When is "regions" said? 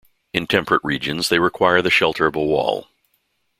0.83-1.29